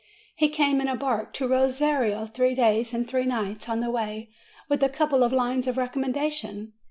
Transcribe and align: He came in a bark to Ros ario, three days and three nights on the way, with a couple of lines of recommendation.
He 0.35 0.49
came 0.49 0.81
in 0.81 0.87
a 0.87 0.95
bark 0.95 1.31
to 1.33 1.47
Ros 1.47 1.79
ario, 1.79 2.27
three 2.27 2.55
days 2.55 2.91
and 2.91 3.07
three 3.07 3.23
nights 3.27 3.69
on 3.69 3.81
the 3.81 3.91
way, 3.91 4.29
with 4.67 4.81
a 4.81 4.89
couple 4.89 5.21
of 5.23 5.31
lines 5.31 5.67
of 5.67 5.77
recommendation. 5.77 6.73